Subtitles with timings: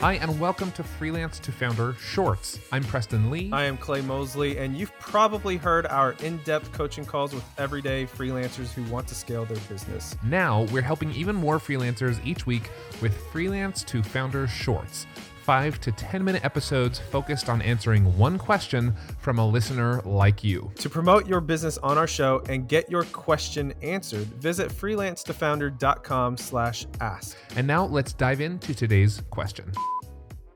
[0.00, 2.58] Hi, and welcome to Freelance to Founder Shorts.
[2.72, 3.50] I'm Preston Lee.
[3.52, 8.06] I am Clay Mosley, and you've probably heard our in depth coaching calls with everyday
[8.06, 10.16] freelancers who want to scale their business.
[10.24, 12.70] Now, we're helping even more freelancers each week
[13.02, 15.06] with Freelance to Founder Shorts.
[15.42, 20.70] Five to 10 minute episodes focused on answering one question from a listener like you.
[20.76, 26.86] To promote your business on our show and get your question answered, visit freelancetofounder.com slash
[27.00, 27.36] ask.
[27.56, 29.72] And now let's dive into today's question.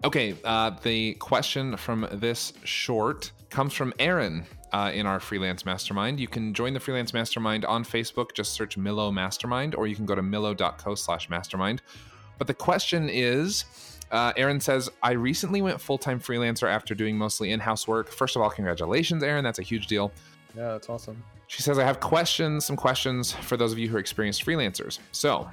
[0.05, 6.21] Okay, uh, the question from this short comes from Aaron uh, in our freelance mastermind.
[6.21, 8.35] You can join the freelance mastermind on Facebook.
[8.35, 11.81] Just search Millo Mastermind, or you can go to millo.co slash mastermind.
[12.37, 13.65] But the question is
[14.15, 18.09] uh, Aaron says, I recently went full time freelancer after doing mostly in house work.
[18.11, 19.43] First of all, congratulations, Aaron.
[19.43, 20.13] That's a huge deal.
[20.57, 21.21] Yeah, that's awesome.
[21.49, 25.01] She says, I have questions, some questions for those of you who are experienced freelancers.
[25.11, 25.49] So,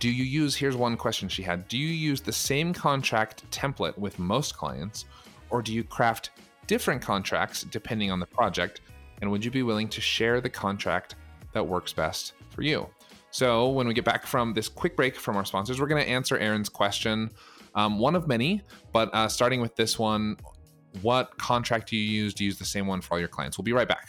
[0.00, 3.96] do you use, here's one question she had Do you use the same contract template
[3.98, 5.04] with most clients,
[5.50, 6.30] or do you craft
[6.66, 8.80] different contracts depending on the project?
[9.20, 11.16] And would you be willing to share the contract
[11.52, 12.88] that works best for you?
[13.30, 16.08] So, when we get back from this quick break from our sponsors, we're going to
[16.08, 17.30] answer Aaron's question,
[17.74, 20.36] um, one of many, but uh, starting with this one
[21.02, 22.34] what contract do you use?
[22.34, 23.58] Do you use the same one for all your clients?
[23.58, 24.08] We'll be right back.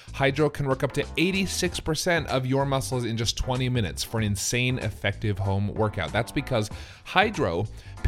[0.13, 4.23] Hydrow can work up to 86% of your muscles in just 20 minutes for an
[4.23, 6.11] insane effective home workout.
[6.11, 6.69] That's because
[7.05, 7.67] Hydrow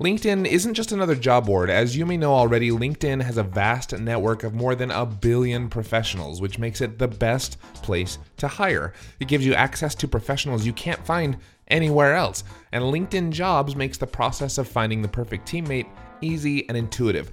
[0.00, 1.68] LinkedIn isn't just another job board.
[1.68, 5.68] As you may know already, LinkedIn has a vast network of more than a billion
[5.68, 8.92] professionals, which makes it the best place to hire.
[9.18, 11.36] It gives you access to professionals you can't find
[11.66, 12.44] anywhere else.
[12.70, 15.88] And LinkedIn Jobs makes the process of finding the perfect teammate
[16.20, 17.32] easy and intuitive.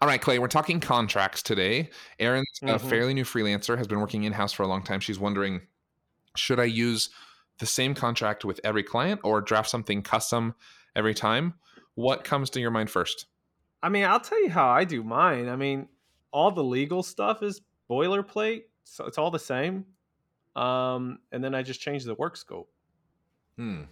[0.00, 1.90] All right, Clay, we're talking contracts today.
[2.18, 2.88] Erin's a Mhm.
[2.88, 5.00] fairly new freelancer, has been working in house for a long time.
[5.00, 5.66] She's wondering
[6.34, 7.10] should I use
[7.58, 10.54] the same contract with every client or draft something custom
[10.96, 11.54] every time?
[11.94, 13.26] What comes to your mind first?
[13.82, 15.48] I mean, I'll tell you how I do mine.
[15.48, 15.88] I mean,
[16.30, 17.60] all the legal stuff is
[17.90, 19.84] boilerplate, so it's all the same.
[20.56, 22.72] Um, and then I just change the work scope.
[23.56, 23.82] Hmm.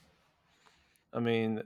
[1.13, 1.63] I mean,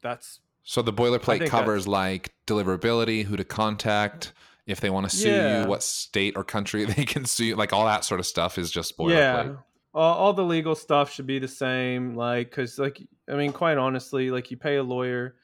[0.00, 4.32] that's So the boilerplate covers like deliverability, who to contact,
[4.66, 5.62] if they want to sue Yeah.
[5.62, 8.58] you, what state or country they can sue, you, like all that sort of stuff
[8.58, 9.46] is just boilerplate.
[9.46, 9.56] yeah.
[9.92, 12.16] All, all the legal stuff should be the same.
[12.16, 13.00] Like, because, like,
[13.30, 15.36] I mean, quite honestly, like, you pay a lawyer.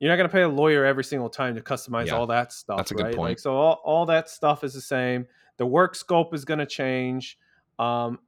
[0.00, 2.52] You're not going to pay a lawyer every single time to customize Yeah, all that
[2.52, 2.76] stuff.
[2.78, 3.18] that's a good point.
[3.18, 5.26] Like, so all, all that stuff is the same.
[5.58, 7.38] The work scope is going to change.
[7.78, 8.18] Um,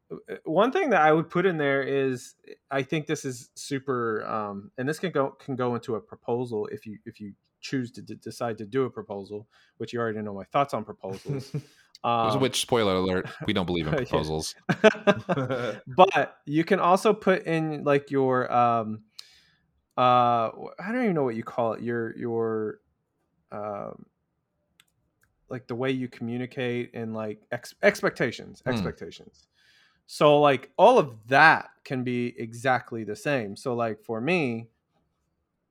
[0.44, 2.35] one thing that I would put in there is
[2.70, 6.69] I think this is super, um, and this can go can go into a proposal
[6.70, 9.49] if you if you choose to d- decide to do a proposal,
[9.79, 11.52] which you already know my thoughts on proposals.
[12.02, 14.55] Um, Which spoiler alert, we don't believe in proposals.
[15.87, 19.02] but you can also put in like your um
[19.99, 20.49] uh
[20.79, 22.79] I don't even know what you call it your your
[23.52, 24.06] um
[25.50, 28.70] like the way you communicate and like ex- expectations, Hmm.
[28.70, 29.47] expectations.
[30.06, 33.56] So like all of that can be exactly the same.
[33.56, 34.69] So like for me,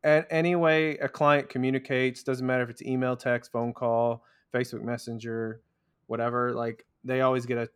[0.03, 4.23] and any way a client communicates doesn't matter if it's email, text, phone call,
[4.53, 5.61] Facebook Messenger,
[6.07, 6.53] whatever.
[6.53, 7.69] Like they always get a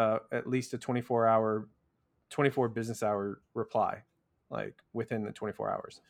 [0.00, 1.68] uh, at least a 24 hour
[2.30, 4.00] 24 business hour reply
[4.48, 6.00] like within the 24 hours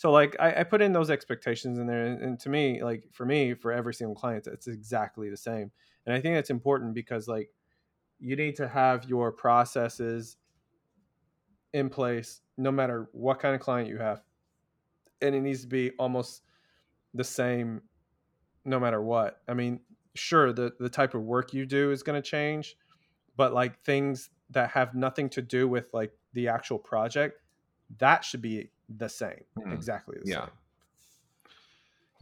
[0.00, 3.04] so like I, I put in those expectations in there and, and to me like
[3.12, 5.70] for me for every single client it's exactly the same.
[6.06, 7.50] And i think that's important because like
[8.18, 10.38] you need to have your processes
[11.74, 14.22] in place no matter what kind of client you have
[15.20, 16.44] and it needs to be almost
[17.12, 17.82] the same
[18.64, 19.42] no matter what.
[19.48, 19.80] I mean
[20.14, 22.74] sure the the type of work you do is going to change
[23.36, 27.39] but like things that have nothing to do with like the actual project
[27.98, 29.72] that should be the same Hmm.
[29.72, 30.40] exactly the Yeah.
[30.42, 30.50] same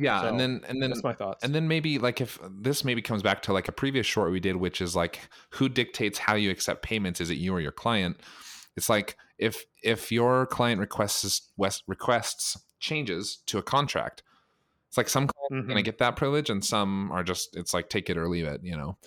[0.01, 2.85] Yeah, So, and then and then that's my thoughts and then maybe like if this
[2.85, 5.21] maybe comes back to like a previous short we did, which is like
[5.51, 7.21] who dictates how you accept payments?
[7.21, 8.21] Is it you or your client?
[8.77, 11.51] It's like if if your client requests
[11.89, 14.23] requests changes to a contract,
[14.87, 15.67] it's like some clients are Mhm.
[15.67, 18.47] going to get that privilege, and some are just it's like take it or leave
[18.47, 18.61] it.
[18.63, 18.99] You know,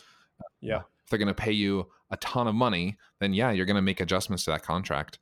[0.60, 3.76] yeah if they're going to pay you a ton of money, then yeah, you're going
[3.78, 5.20] to make adjustments to that contract.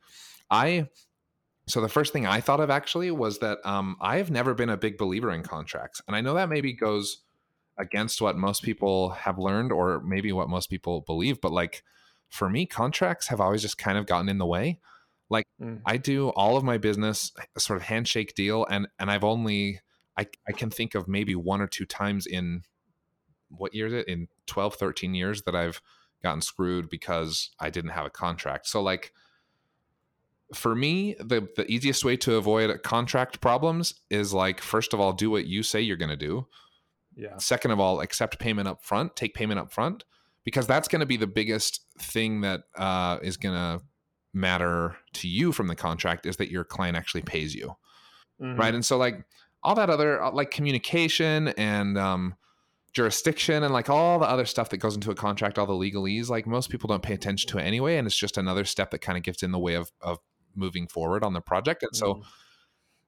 [0.49, 0.87] I
[1.69, 4.69] so the first thing I thought of actually was that um, I have never been
[4.69, 7.21] a big believer in contracts, and I know that maybe goes
[7.77, 11.39] against what most people have learned, or maybe what most people believe.
[11.39, 11.83] But like
[12.27, 14.79] for me, contracts have always just kind of gotten in the way.
[15.61, 15.81] Mm.
[15.85, 19.81] I do all of my business sort of handshake deal, and and I've only
[20.17, 22.63] I I can think of maybe one or two times in
[23.49, 25.81] what year is it in 12 13 years that I've
[26.21, 28.67] gotten screwed because I didn't have a contract.
[28.67, 29.13] So like
[30.53, 35.13] for me, the the easiest way to avoid contract problems is like first of all,
[35.13, 36.47] do what you say you're going to do.
[37.15, 40.03] yeah Second of all, accept payment up front, take payment up front
[40.45, 43.83] because that's going to be the biggest thing that uh, is going to
[44.33, 47.75] matter to you from the contract is that your client actually pays you
[48.39, 48.57] Mhm.
[48.59, 49.25] right and so like
[49.63, 52.35] all that other uh, like communication and um
[52.93, 56.29] jurisdiction and like all the other stuff that goes into a contract all the legalese
[56.29, 58.99] like most people don't pay attention to it anyway and it's just another step that
[58.99, 60.19] kind of gets in the way of of
[60.59, 62.23] moving forward on the project and so Mhm.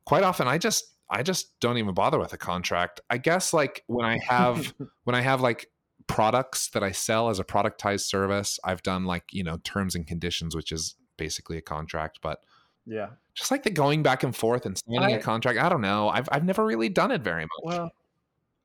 [0.06, 3.83] quite often i just i just don't even bother with a contract i guess like
[3.88, 5.68] when i have when i have like
[6.07, 10.07] products that i sell as a productized service i've done like you know terms and
[10.07, 12.39] conditions which is basically a contract but
[12.86, 15.57] yeah just like the going back and forth and signing a I- contract.
[15.57, 16.09] I don't know.
[16.09, 17.62] I've I've never really done it very much.
[17.63, 17.92] Well,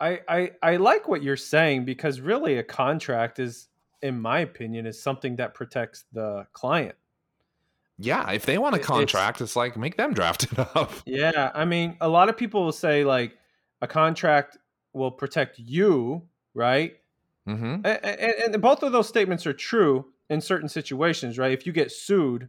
[0.01, 3.69] I, I I like what you're saying because really a contract is,
[4.03, 6.97] in my opinion, is something that protects the client.
[7.99, 10.93] Yeah, if they want a It- it's- contract, it's, like make them draft it up.
[11.07, 13.37] Yeah, I mean, a lot of people will say like
[13.81, 14.59] a contract
[14.93, 16.23] will protect you,
[16.55, 16.97] right?
[17.49, 17.65] Mm-hmm.
[17.85, 21.53] And, and, and both of those statements are true in certain situations, right?
[21.53, 22.49] If you get sued,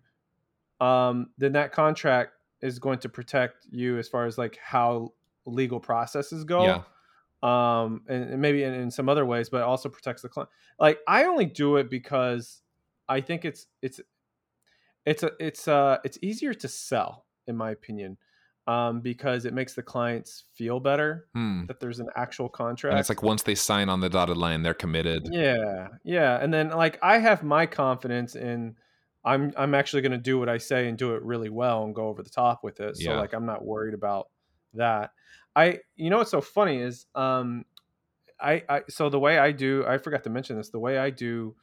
[0.81, 5.13] um, then that contract is going to protect you as far as like how
[5.45, 6.63] legal processes go.
[6.63, 6.81] Yeah.
[7.43, 10.97] um and, and maybe in, in some other ways but also protects the client like
[11.07, 12.63] i only do it because
[13.07, 14.01] i think it's it's
[15.07, 18.17] it's a it's uh it's easier to sell in my opinion
[18.67, 21.65] um because it makes the clients feel better Hmm.
[21.67, 24.61] that there's an actual contract And it's like once they sign on the dotted line,
[24.63, 25.29] they're committed.
[25.31, 28.75] yeah yeah and then like i have my confidence in
[29.25, 31.95] i'm i'm actually going to do what i say and do it really well and
[31.95, 33.19] go over the top with it so Yeah.
[33.19, 34.29] like i'm not worried about
[34.73, 35.11] that
[35.55, 37.65] i you know what's so funny is um
[38.39, 41.09] i i so the way i do i forgot to mention this the way i
[41.09, 41.55] do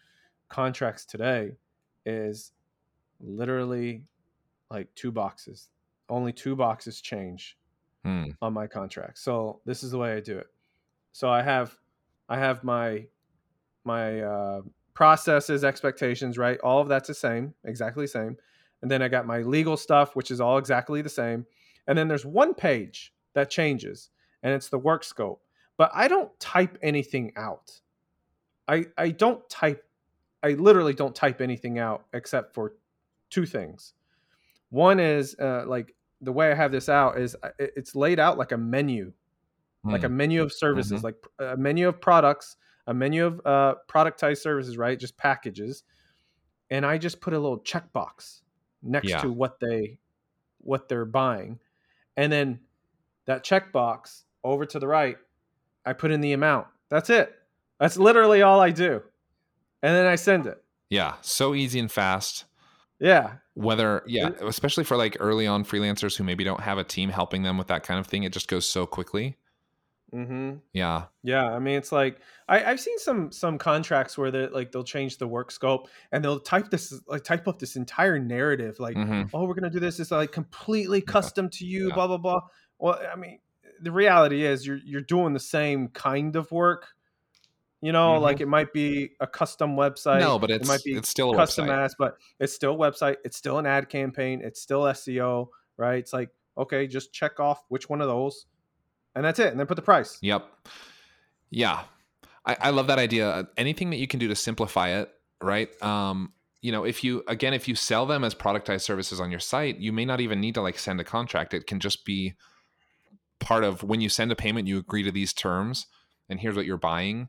[0.48, 1.52] contracts today
[2.06, 2.52] is
[3.24, 4.02] literally
[4.70, 5.68] like two boxes
[6.10, 7.56] only two boxes change
[8.04, 8.32] Hmm.
[8.42, 9.16] on my contract.
[9.18, 10.48] So this is the way I do it.
[11.12, 11.74] So I have
[12.28, 13.06] I have my
[13.84, 14.60] my uh,
[14.92, 16.58] processes, expectations, right?
[16.60, 18.36] All of that's the same, exactly the same.
[18.82, 21.46] And then I got my legal stuff, which is all exactly the same.
[21.86, 24.10] And then there's one page that changes,
[24.42, 25.42] and it's the work scope.
[25.78, 27.80] But I don't type anything out.
[28.68, 29.82] I I don't type.
[30.42, 32.74] I literally don't type anything out except for
[33.30, 33.94] two things.
[34.70, 38.38] One is uh, like the way I have this out is uh, it's laid out
[38.38, 39.12] like a menu,
[39.84, 40.16] like a Hmm.
[40.16, 44.98] menu of services, like a menu of products, a menu of uh, productized services, right?
[44.98, 45.84] Just packages,
[46.70, 48.40] and I just put a little checkbox
[48.82, 49.20] next Yeah.
[49.22, 49.98] to what they
[50.58, 51.60] what they're buying,
[52.16, 52.60] and then
[53.26, 55.16] that checkbox over to the right,
[55.84, 56.66] I put in the amount.
[56.88, 57.34] That's it.
[57.78, 59.02] That's literally all I do,
[59.82, 60.62] and then I send it.
[60.90, 62.44] yeah, so easy and fast.
[63.00, 67.10] Yeah, Whether yeah, especially for like early on freelancers who maybe don't have a team
[67.10, 69.36] helping them with that kind of thing, it just goes so quickly.
[70.12, 70.58] Mm-hmm.
[70.72, 71.06] Yeah.
[71.24, 74.84] Yeah, I mean, it's like I, I've seen some some contracts where they like they'll
[74.84, 78.96] change the work scope and they'll type this like type up this entire narrative like,
[78.96, 79.28] Mhm.
[79.34, 79.98] oh, we're gonna do this.
[79.98, 81.94] It's like completely custom to you, Yeah.
[81.94, 82.40] blah blah blah.
[82.78, 83.40] Well, I mean,
[83.80, 86.93] the reality is you're you're doing the same kind of work.
[87.84, 88.22] You know, Mhm.
[88.22, 90.20] like it might be a custom website.
[90.20, 91.84] No, but it might be it's still a custom website.
[91.84, 93.16] ads, but it's still a website.
[93.26, 94.40] It's still an ad campaign.
[94.42, 95.98] It's still SEO, right?
[95.98, 98.46] It's like okay, just check off which one of those,
[99.14, 100.18] and that's it, and then put the price.
[100.22, 100.48] Yep.
[101.50, 101.82] Yeah.
[102.46, 103.28] I, I love that idea.
[103.28, 105.10] Uh, Anything that you can do to simplify it,
[105.42, 105.68] right?
[105.82, 109.40] Um, you know, if you again, if you sell them as productized services on your
[109.40, 111.52] site, you may not even need to like send a contract.
[111.52, 112.34] It can just be
[113.40, 115.86] part of when you send a payment, you agree to these terms,
[116.30, 117.28] and here's what you're buying.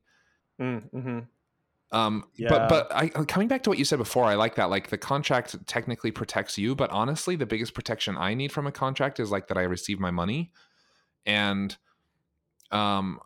[0.59, 1.19] Mm-hmm.
[1.91, 2.49] Um, Yeah.
[2.49, 4.69] but but I coming back to what you said before, I like that.
[4.69, 8.71] Like the contract technically protects you, but honestly, the biggest protection I need from a
[8.71, 10.51] contract is like that I receive my money,
[11.25, 11.75] and
[12.71, 13.19] um,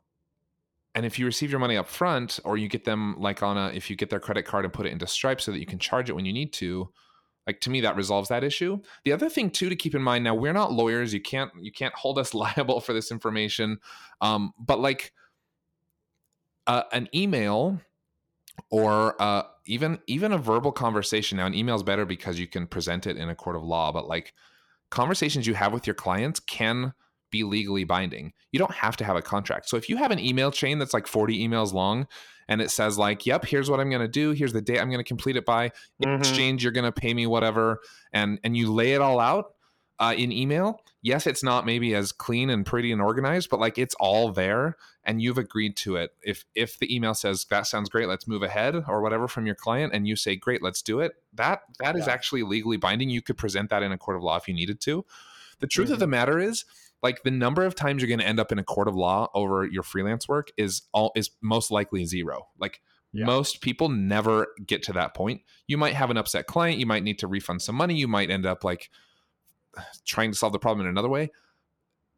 [0.94, 3.68] and if you receive your money up front, or you get them like on a
[3.70, 5.80] if you get their credit card and put it into Stripe so that you can
[5.80, 6.90] charge it when you need to,
[7.48, 8.80] like to me that resolves that issue.
[9.06, 11.14] The other thing too to keep in mind now, we're not lawyers.
[11.14, 13.80] You can't you can't hold us liable for this information,
[14.22, 15.14] um, but like
[16.70, 17.82] uh, an email
[18.70, 21.38] or uh, even even a verbal conversation.
[21.38, 23.92] Now, an email is better because you can present it in a court of law,
[23.92, 24.34] but like
[24.92, 26.94] conversations you have with your clients can
[27.32, 28.34] be legally binding.
[28.52, 29.68] You don't have to have a contract.
[29.68, 32.08] So if you have an email chain that's like 40 emails long
[32.48, 34.32] and it says like, "Yep, here's what I'm going to do.
[34.32, 35.72] Here's the date I'm going to complete it by.
[36.00, 36.22] In Mhm.
[36.22, 37.80] exchange, you're going to pay me whatever,"
[38.14, 39.54] and and you lay it all out
[40.00, 40.82] uh, in email.
[41.02, 44.78] Yes, it's not maybe as clean and pretty and organized, but like it's all there,
[45.04, 46.12] and you've agreed to it.
[46.24, 49.56] If if the email says that sounds great, let's move ahead or whatever from your
[49.56, 51.14] client, and you say great, let's do it.
[51.34, 52.14] That that is Yeah.
[52.14, 53.10] actually legally binding.
[53.10, 55.06] You could present that in a court of law if you needed to.
[55.60, 56.02] The truth of Mhm.
[56.02, 56.66] the matter is,
[57.04, 59.30] like the number of times you're going to end up in a court of law
[59.34, 62.48] over your freelance work is all is most likely zero.
[62.58, 63.26] Like Yeah.
[63.26, 65.42] most people never get to that point.
[65.68, 66.78] You might have an upset client.
[66.80, 67.96] You might need to refund some money.
[67.96, 68.90] You might end up like
[70.06, 71.32] trying to solve the problem in another way.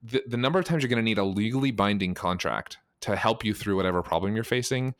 [0.03, 3.43] The, the number of times you're going to need a legally binding contract to help
[3.43, 4.95] you through whatever problem you're facing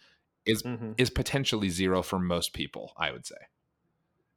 [0.46, 0.96] is Mhm.
[0.98, 3.36] is potentially zero for most people, I would say.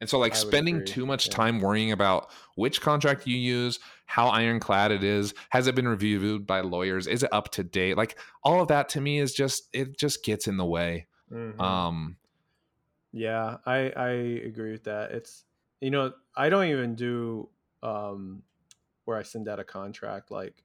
[0.00, 1.32] And so, like, I spending too much yeah.
[1.32, 6.46] time worrying about which contract you use, how ironclad it is, has it been reviewed
[6.46, 7.96] by lawyers, is it up to date?
[7.96, 11.06] Like, all of that to me is just, it just gets in the way.
[11.32, 11.58] Mhm.
[11.60, 12.16] Um,
[13.12, 14.08] Yeah, I I
[14.44, 15.12] agree with that.
[15.12, 15.44] It's
[15.80, 17.48] you know I don't even do
[17.84, 18.42] um
[19.04, 20.64] where I send out a contract like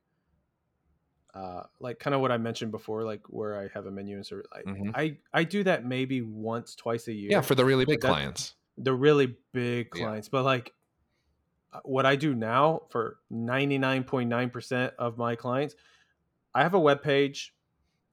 [1.36, 4.26] uh like kind of what I mentioned before like where I have a menu and
[4.26, 4.92] so I Mhm.
[4.96, 7.32] I, I do that maybe once twice a year.
[7.32, 8.56] yeah, for the really big clients.
[8.78, 10.06] the really big Yeah.
[10.06, 10.74] clients, but like
[11.72, 15.76] uh, what I do now for 99.9% of my clients,
[16.56, 17.56] I have a web page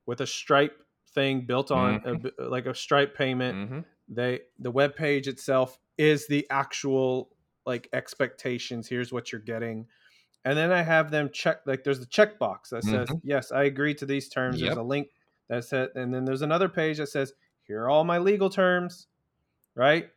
[0.07, 4.71] with a Stripe thing built on a b like a Stripe payment hmm they the
[4.71, 7.36] web page itself is the actual
[7.67, 9.87] like expectations here's what you're getting
[10.45, 13.21] and then i have them check like there's the checkbox that says Mhm.
[13.25, 14.67] yes i agree to these terms Yep.
[14.69, 15.09] there's a link
[15.49, 17.33] that says and then there's another page that says
[17.65, 19.09] here are all my legal terms
[19.75, 20.09] right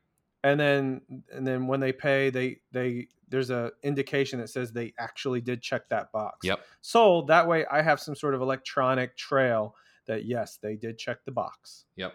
[0.43, 1.01] and then
[1.33, 5.61] and then when they pay they they there's a indication that says they actually did
[5.61, 6.59] check that box Yep.
[6.81, 9.75] so that way i have some sort of electronic trail
[10.05, 12.13] that yes they did check the box Yep.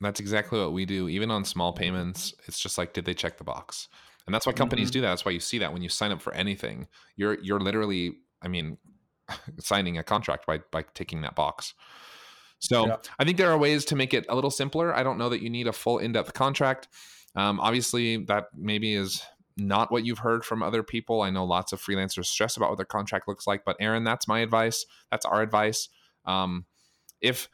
[0.00, 1.08] That's exactly what we do.
[1.08, 3.86] Even on small payments, it's just like, did they check the box?
[4.26, 4.92] And that's why companies Mhm.
[4.92, 5.08] do that.
[5.08, 6.86] That's why you see that when you sign up for anything,
[7.16, 8.78] you're you're literally, I mean,
[9.58, 11.74] signing a contract by by ticking that box.
[12.58, 12.96] So Yeah.
[13.18, 14.94] I think there are ways to make it a little simpler.
[14.94, 16.88] I don't know that you need a full in-depth contract.
[17.34, 19.22] Um, obviously, that maybe is
[19.56, 21.22] not what you've heard from other people.
[21.22, 24.28] I know lots of freelancers stress about what their contract looks like, but Aaron, that's
[24.28, 24.86] my advice.
[25.10, 25.88] That's our advice.
[26.24, 26.66] Um,
[27.20, 27.48] if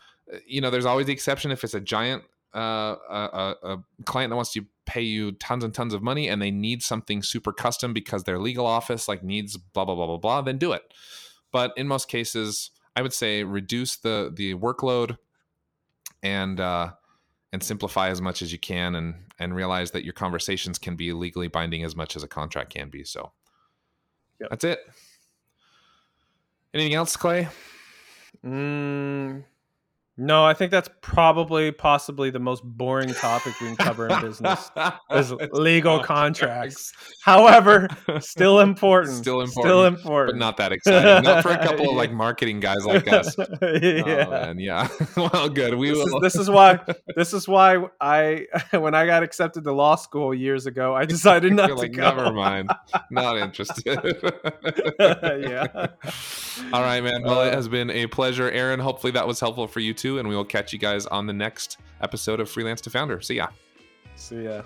[0.46, 2.22] you know, there's always the exception if it's a giant
[2.54, 6.28] uh, a, a, a client that wants to pay you tons and tons of money
[6.28, 10.06] and they need something super custom because their legal office like needs blah blah blah
[10.06, 10.82] blah blah, then do it.
[11.52, 15.18] But in most cases, I would say reduce the the workload
[16.22, 16.92] and uh,
[17.52, 21.12] and simplify as much as you can, and and realize that your conversations can be
[21.12, 23.04] legally binding as much as a contract can be.
[23.04, 23.32] So
[24.40, 24.50] Yep.
[24.50, 24.80] that's it.
[26.74, 27.48] Anything else, Clay?
[28.44, 29.44] Mm,
[30.20, 34.68] No, I think that's probably possibly the most boring topic we can cover in business
[35.12, 36.92] is legal contracts.
[37.24, 37.86] However,
[38.18, 39.16] still important.
[39.16, 40.34] Still important, Still important.
[40.34, 41.22] but not that exciting.
[41.22, 43.32] Not for a couple of like marketing guys like us.
[43.38, 44.24] yeah.
[44.26, 44.88] Oh, man, yeah.
[45.16, 45.74] well, good.
[45.76, 46.20] We This is, will.
[46.20, 46.80] this is why
[47.14, 51.52] this is why I when I got accepted to law school years ago, I decided
[51.52, 52.02] not to like, go.
[52.02, 52.70] never mind.
[53.12, 53.98] Not interested.
[54.98, 55.86] yeah.
[56.72, 57.22] All right, man.
[57.22, 58.80] Well, it Uh, has been a pleasure, Aaron.
[58.80, 61.32] Hopefully that was helpful for you too, and we will catch you guys on the
[61.32, 63.20] next episode of Freelance to Founder.
[63.20, 63.48] See ya.
[64.16, 64.62] See ya.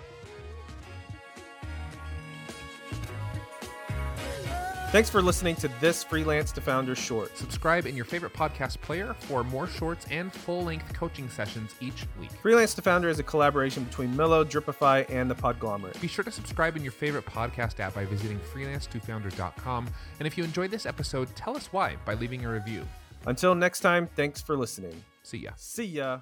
[4.93, 7.35] Thanks for listening to this Freelance to Founder short.
[7.35, 12.05] Subscribe in your favorite podcast player for more shorts and full length coaching sessions each
[12.19, 12.29] week.
[12.43, 15.99] Freelance to Founder is a collaboration between Millo, Dripify, and the Podglomerate.
[15.99, 19.89] Be sure to subscribe in your favorite podcast app by visiting freelance2founder.com.
[20.19, 22.85] And if you enjoyed this episode, tell us why by leaving a review.
[23.25, 25.03] Until next time, thanks for listening.
[25.23, 25.53] See ya.
[25.55, 26.19] See ya.